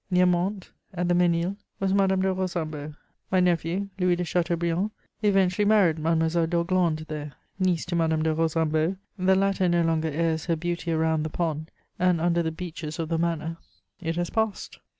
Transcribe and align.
Near 0.09 0.25
Mantes, 0.25 0.71
at 0.95 1.07
the 1.09 1.13
Ménil, 1.13 1.57
was 1.79 1.93
Madame 1.93 2.23
de 2.23 2.33
Rosanbo: 2.33 2.95
my 3.31 3.39
nephew, 3.39 3.89
Louis 3.99 4.15
de 4.15 4.23
Chateaubriand, 4.23 4.89
eventually 5.21 5.63
married 5.63 5.99
Mademoiselle 5.99 6.47
d'Orglandes 6.47 7.05
there, 7.05 7.33
niece 7.59 7.85
to 7.85 7.95
Madame 7.95 8.23
de 8.23 8.33
Rosanbo; 8.33 8.97
the 9.19 9.35
latter 9.35 9.69
no 9.69 9.83
longer 9.83 10.09
airs 10.09 10.45
her 10.45 10.55
beauty 10.55 10.91
around 10.91 11.21
the 11.21 11.29
pond 11.29 11.69
and 11.99 12.19
under 12.19 12.41
the 12.41 12.49
beeches 12.51 12.97
of 12.97 13.09
the 13.09 13.19
manor: 13.19 13.57
it 13.99 14.15
has 14.15 14.31
passed. 14.31 14.79